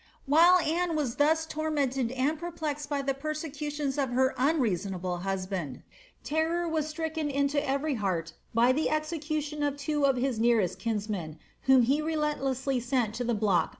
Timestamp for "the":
3.03-3.13, 8.71-8.89, 13.23-13.35, 13.59-13.59